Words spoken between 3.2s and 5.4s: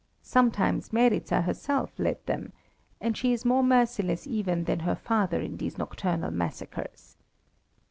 is more merciless even than her father